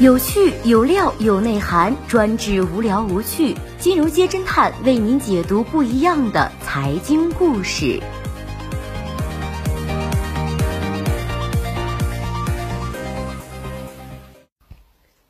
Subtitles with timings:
[0.00, 3.56] 有趣有料有内涵，专治无聊无趣。
[3.80, 8.00] 金融街侦探为您解读不一样的财经故事。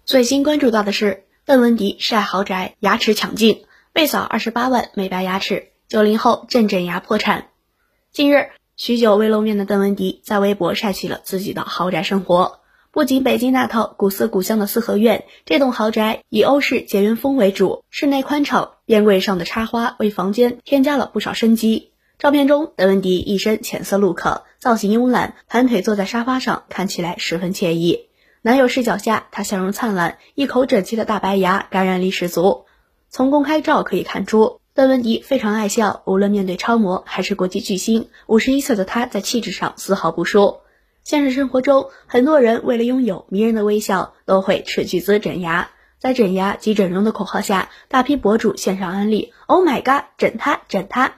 [0.05, 7.47] 最新关注到的是，邓文迪晒豪宅，牙齿抢镜，被扫二十八万美白牙齿，九零后正整牙破产。
[8.13, 12.61] 近日，许久未露面的邓文迪在微博晒起了自己的豪宅生活。
[12.99, 21.93] 不仅北京那套古色古香的四合院，这栋豪宅以欧式简约风为主，室内宽敞，边柜上的插花为房间添加了不少生机。
[22.19, 28.09] 照片中，邓文迪一身浅色 look，造型慵懒，盘腿坐在沙发上，看起来十分惬意。
[28.43, 32.65] 男友视角下，她笑容灿烂，一口整齐的大白牙，感染力十足。
[33.11, 40.57] 从公开照可以看出，邓文迪非常爱笑，无论面对超模还是国际巨星，五十一岁的她在气质上丝毫不输。
[41.09, 45.71] 现实生活中，很多人为了拥有迷人的微笑，都会斥巨资整牙。
[45.99, 51.15] 在整牙及整容的口号下，大批博主线上安利：“Oh my god，整他，整他！”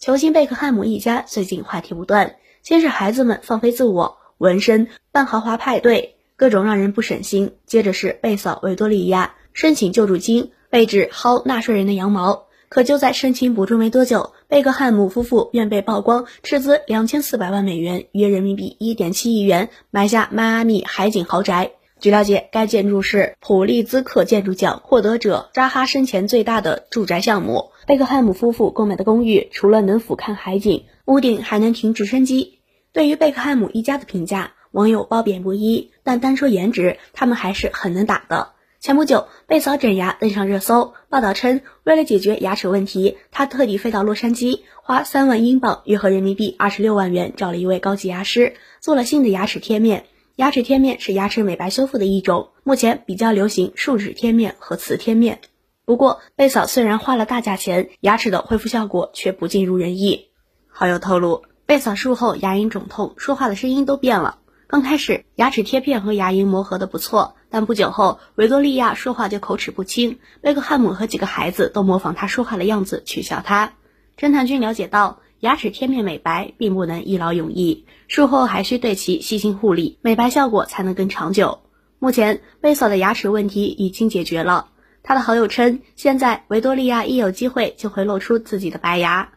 [0.00, 6.16] 球星贝克汉姆一家最近话题不断，先是孩子们放飞自我，纹身办豪华派对。
[6.36, 7.56] 各种让人不省心。
[7.66, 12.46] 接着是贝嫂维多利亚申请救助金，被指薅纳税人的羊毛。
[12.68, 21.72] 可就在申请补助没多久，贝克汉姆夫妇便被曝光斥资两千四百万美元（约人民币一点七亿元）买下迈阿密海景豪宅。
[22.00, 27.70] 据了解，该建筑是普利兹克建筑奖获得者扎哈生前最大的住宅项目。
[27.86, 32.58] 贝克汉姆夫妇购买的公寓除了能俯瞰海景，屋顶还能停直升机。
[32.92, 34.52] 对于贝克汉姆一家的评价。
[34.72, 38.48] 网友褒贬不一，但单说颜值，他们还是很能打的。
[38.86, 40.94] 前不久，贝嫂整牙登上热搜。
[41.08, 50.04] 报道称，为了解决牙齿问题，她特地飞到洛杉矶，花三万英镑（约合人民币二十六万元）找了一位高级牙师，做了新的牙齿贴面。
[50.36, 55.40] 牙齿贴面是牙齿美白修复的一种，目前比较流行树脂贴面和瓷贴面。
[55.84, 60.28] 不过，贝嫂虽然花了大价钱，牙齿的恢复效果却不尽如人意。
[60.68, 64.38] 好友透露，贝嫂术后牙龈肿痛，说话的声音都变了。
[64.68, 73.72] 刚开始牙齿贴片和牙龈磨合的不错，但不久后维多利亚说话就口齿不清，贝克汉姆和几个孩子都模仿他说话的样子取笑他。
[74.18, 81.60] 侦探君了解到，牙齿贴面美白并不能一劳永逸，术后还需对其细心护理，美白效果才能更长久。
[81.98, 84.68] 目前贝嫂的牙齿问题已经解决了，
[85.02, 89.30] 他的好友称，现在维多利亚一有机会就会露出自己的白牙。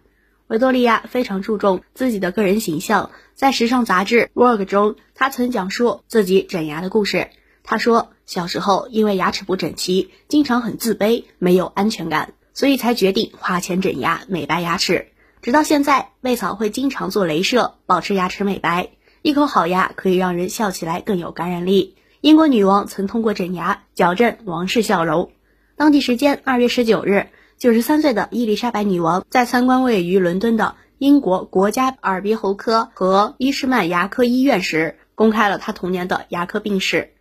[0.47, 7.29] 维多利亚非常注重自己的个人形象，在时尚杂志《Vogue》中，她曾讲述自己整牙的故事。
[7.69, 15.09] 她说，小时候因为牙齿不整齐，经常很自卑，没有安全感，所以才决定花钱整牙美白牙齿。
[15.43, 18.89] 直到现在，贝嫂会经常做镭射，保持牙齿美白。
[19.21, 21.93] 一口好牙可以让人笑起来更有感染力。
[22.21, 25.31] 英国女王曾通过整牙矫正王室笑容。
[25.75, 27.27] 当地时间二月十九日。
[27.59, 37.11] 九十三岁的伊丽莎白女王在参观位于伦敦的英国国家耳鼻喉科和伊士曼牙科医院时，公开了她童年的牙科病史。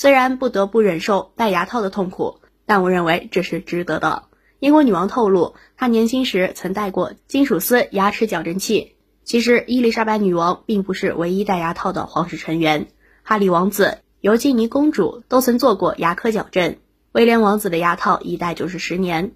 [0.00, 4.26] 虽然不得不忍受戴牙套的痛苦，但我认为这是值得的。
[4.60, 8.94] 英国女王透露，她年轻时曾戴过金属丝牙齿矫正器。
[9.24, 12.86] 其实，伊丽莎白女王并不是唯一戴牙套的皇室成员，
[13.24, 16.76] 哈里王子、尤金尼公主都曾做过牙科矫正。
[17.10, 19.32] 威廉王子的牙套一戴就是十年。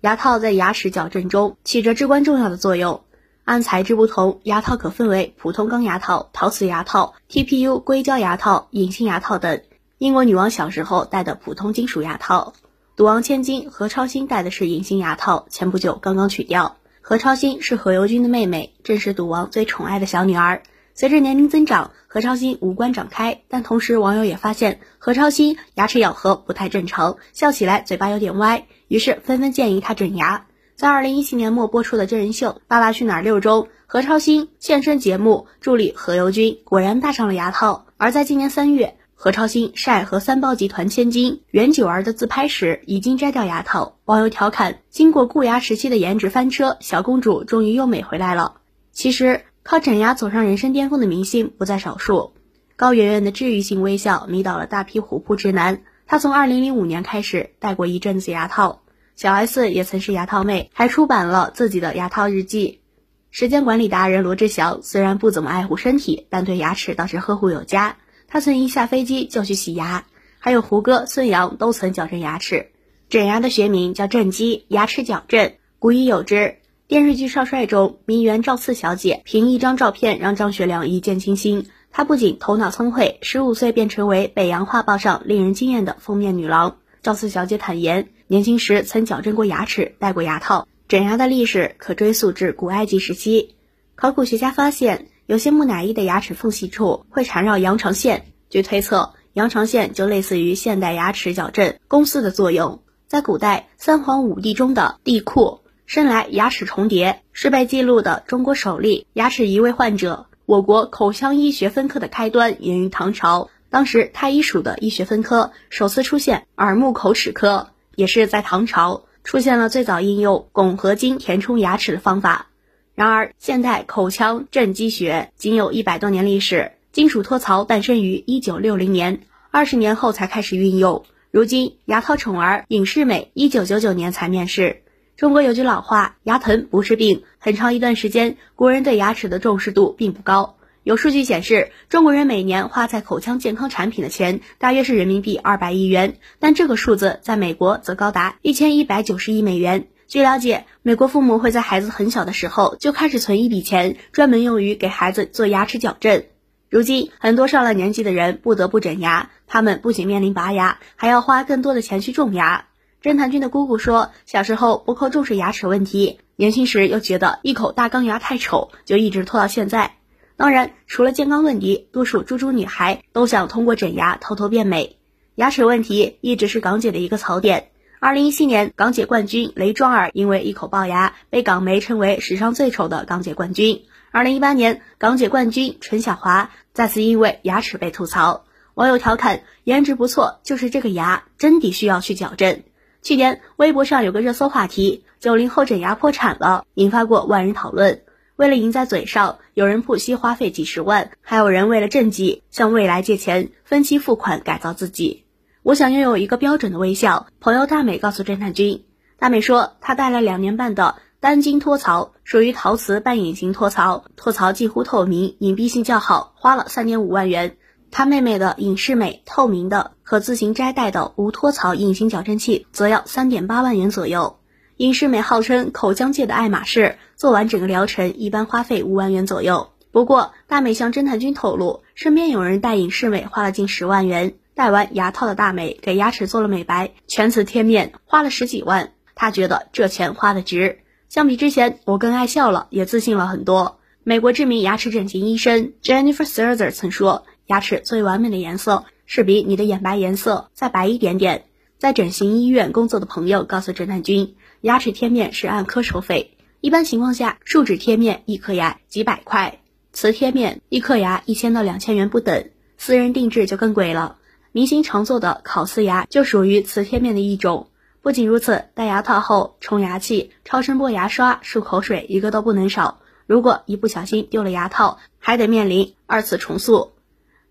[0.00, 3.02] 牙套在牙齿矫正中起着至关重要的作用。
[3.42, 9.60] 按材质不同，牙套可分为普通钢牙套、陶瓷牙套、TPU 硅胶牙套、隐形牙套等。
[9.98, 12.54] 英国女王小时候戴的普通金属牙套，
[12.96, 16.78] 赌王千金何超欣戴的是隐形牙套，前不久刚刚取掉。
[17.00, 20.64] 何超欣是何猷君的妹妹，正是赌王最宠爱的小女儿。
[20.94, 28.66] 随着年龄增长，何超欣五官长开，但同时网友也发现何超欣牙齿咬合不太正常，笑起来嘴巴有点歪。
[28.88, 30.46] 于是纷纷建议她整牙。
[30.74, 37.86] 在二零一七年末播出的真人秀《爸爸去哪儿六》中，何超欣现身节目助理何猷君，果然戴上了牙套。
[37.96, 43.96] 而在今年三月，何超欣晒和三包集团千金袁九儿的自拍时，已经摘掉牙套。
[44.04, 48.56] 网友调侃：经过固牙时期的颜值翻车，小公主终于又美回来了。
[48.92, 52.34] 其实，靠整牙走上人生巅峰的明星不在少数。
[52.76, 55.80] 高圆圆的治愈性微笑迷倒了大批虎扑直男。
[56.06, 58.82] 她从二零零五年开始戴过一阵子牙套，
[59.16, 62.82] 小 S 也曾是牙套妹，还出版了自己的牙套日记。
[63.30, 67.96] 时间管理达人罗志祥虽然不怎么爱护身体，但对牙齿倒是呵护有加。
[68.26, 70.06] 他曾一下飞机就去洗牙，
[70.38, 72.70] 还有胡歌、孙杨都曾矫正牙齿。
[73.08, 76.56] 整牙的学名叫正畸，牙齿矫正，古已有之。
[76.86, 81.66] 电视剧《少帅》中，名媛赵四小姐凭一张照片让张学良一见倾心。
[81.90, 86.76] 她不仅头脑聪慧，十五岁便成为北洋画报上令人惊艳的封面女郎。
[87.02, 90.66] 赵四小姐坦言，年轻时曾矫正过牙齿，戴过牙套。
[90.88, 93.54] 整牙的历史可追溯至古埃及时期。
[93.94, 98.26] 考古学家发现，有些木乃伊的牙齿缝隙处会缠绕羊肠线。
[98.50, 102.82] 据推测，羊肠线就类似于现代牙齿矫正公司的作用。
[103.06, 110.26] 在古代三皇五帝中的帝喾生来牙齿重叠，是被记录的中国首例牙齿移位患者。
[110.44, 119.04] 我国口腔医学分科的开端源于唐朝，当时太医署的医学分科首次出现耳目口齿科，也是在唐朝。
[119.22, 122.48] 出现了最早应用汞合金填充牙齿的方法。
[122.94, 131.04] 然而，现代口腔正畸学仅有一百多年历史，金属托槽诞生于一九六零年，二十年后才开始运用。
[131.32, 134.82] 如今，牙套宠儿尹世美一九九九年才面世。
[135.16, 140.56] 中国有句老话：“牙疼不是病。”很长一段时间，国人对牙齿的重视度并不高。
[140.84, 149.88] 有数据显示，中国人每年花在口腔健康产品的钱大约是人民币二百亿元，但这个数字在美国则高达一千一百九十亿美元。
[150.06, 156.24] 据了解，美国父母会在孩子很小的时候就开始存一笔钱，专门用于给孩子做牙齿矫正。
[156.68, 162.66] 如今，很多上了年纪的人不得不整牙，他们不仅面临拔牙，还要花更多的钱去种牙。
[163.02, 169.96] 侦探君的姑姑说，小时候不够重视牙齿问题，年轻时又觉得一口大钢牙太丑，就一直拖到现在。
[170.36, 174.98] 当然，除了健康问题，多数猪猪女孩都想通过整牙偷偷变美。
[175.36, 177.70] 牙齿问题一直是港姐的一个槽点。
[178.04, 183.84] 二零一七年，港姐冠军雷庄儿因为一口龅牙，被港媒称为史上最丑的港姐冠军。
[184.10, 192.62] 二零一八年，港姐冠军陈晓华再次因为牙齿被吐槽，网友调侃：“颜值不错，就是这个牙真的需要去矫正。”
[193.00, 198.02] 去年，微博上有个热搜话题：“九零后整牙破产了”，引发过万人讨论。
[198.36, 205.23] 为了赢在嘴上，有人不惜花费几十万，还有人为了政绩向未来借钱分期付款改造自己。
[205.64, 207.26] 我想拥有一个标准的微笑。
[207.40, 208.84] 朋友大美告诉侦探君，
[209.18, 217.56] 大美说她戴了两年半的单晶托槽，属于陶瓷半隐形托槽，托槽近乎透明，隐蔽性较好，花了三点五万元。
[217.90, 224.40] 她妹妹的隐适美透明的可自行摘戴的无托槽隐形矫正器，则要三点八万元左右。
[224.76, 229.70] 隐适美号称口腔界的爱马仕，做完整个疗程一般花费五万元左右。
[229.92, 234.34] 不过，大美向侦探君透露，身边有人戴隐适美花了近十万元。
[234.54, 238.92] 戴完牙套的大美给牙齿做了美白，全瓷贴面，花了十几万。
[239.14, 240.78] 她觉得这钱花的值。
[241.08, 243.80] 相比之前，我更爱笑了，也自信了很多。
[244.04, 251.44] 美国知名牙齿整形医生 Jennifer s e r z e r 曾说，牙齿最完美的颜色是比你的眼白颜色再白一点点。
[251.78, 254.36] 在整形医院工作的朋友告诉侦探君。
[254.60, 259.58] 牙齿贴面是按颗收费，一般情况下，树脂贴面一颗牙几百块，
[259.92, 264.16] 瓷贴面一颗牙一千到两千元不等，私人定制就更贵了。
[264.54, 267.70] 明星常做的烤瓷牙就属于瓷贴面的一种。
[268.02, 273.00] 不仅如此，戴牙套后冲牙器、超声波牙刷、漱口水一个都不能少。
[273.26, 276.92] 如果一不小心丢了牙套，还得面临二次重塑。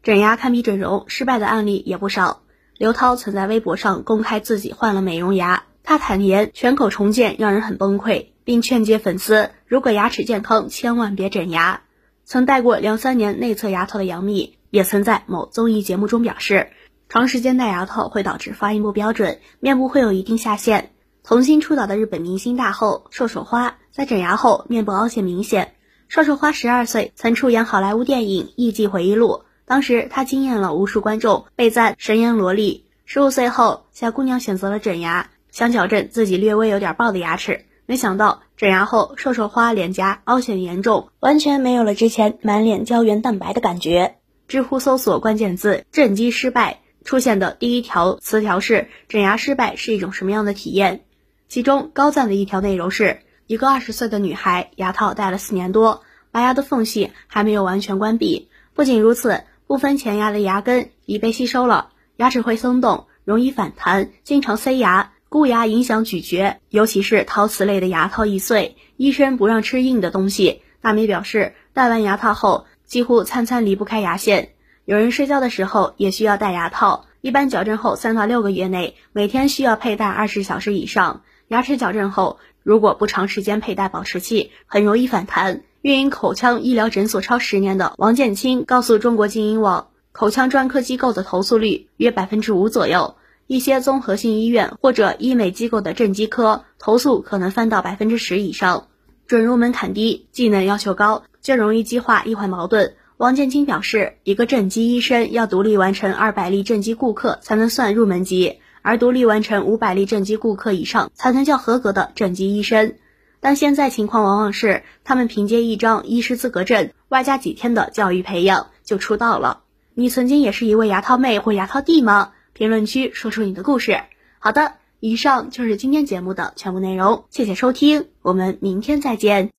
[0.02, 2.44] 整牙堪比整容，失败的案例也不少。
[2.78, 5.64] 刘涛曾在微博上公开自己换了美容牙。
[5.84, 11.82] 他坦言，全口重建让人很崩溃，并劝诫粉丝，如果牙齿健康，千万别整牙。
[12.24, 16.70] 曾戴过两三年内侧牙套的杨幂，也曾在某综艺节目中表示，
[17.10, 20.92] 长时间戴牙套会导致发音不标准，面部会有一定下陷。
[21.24, 25.76] 童星出道的日本明星大后瘦手花，在整牙后面部凹陷明显。
[26.08, 29.28] 瘦手花十二岁曾出演好莱坞电影《艺伎回忆录》，
[29.66, 32.86] 当时她惊艳了无数观众，被赞神颜萝莉。
[33.06, 35.30] 十五岁后，小姑娘选择了整牙。
[35.52, 44.16] 想矫正自己略微有点爆的牙齿，没想到整牙后，瘦瘦花脸颊凹陷严重，完全没有了之前满脸胶原蛋白的感觉。
[44.48, 51.06] 知乎搜索关键字“正畸失败”，出现的第一条词条是“整牙失败是一种什么样的体验”。
[51.50, 58.50] 其中高赞的一条内容是一个二十岁的女孩，牙套戴了四年多，拔牙的缝隙还没有完全关闭。
[58.74, 65.12] 不仅如此，部分前牙的牙根已被吸收了，牙齿会松动，容易反弹，经常塞牙。
[65.30, 70.62] 箍牙影响咀嚼，尤其是陶瓷类的牙套易碎，医生不让吃硬的东西。
[70.80, 74.53] 大美表示，戴完牙套后几乎餐餐离不开牙线，
[74.86, 77.06] 有人睡觉的时候也需要戴牙套。
[77.22, 81.22] 一般矫正后三到六个月内，每天需要佩戴二十小时以上。
[81.48, 85.62] 牙齿矫正后，如果不长时间佩戴保持器，很容易反弹。
[85.82, 93.16] 运营口腔医疗诊所超十年的王建清告诉中国精英网，口腔专科机构的投诉率约百分之五左右。
[93.48, 98.88] 一些综合性医院或者医美机构的正畸科投诉可能翻到百分之十以上，
[99.28, 102.96] 准入门槛低，技能要求高，就容易激化医患矛盾。
[103.24, 112.96] 王建清表示，一个正畸医生要独立完成二百例正畸顾客才能算入门级，而独立完成五百例正畸顾客以上才能叫合格的正畸医生。
[113.40, 119.62] 但现在情况往往是，他们凭借一张医师资格证，外加几天的教育培养就出道了。
[119.94, 122.34] 你曾经也是一位牙套妹或牙套弟吗？
[122.52, 124.02] 评论区说出你的故事。
[124.40, 129.52] 好的，以上就是今天节目的全部内容，谢谢收听，我们明天再见。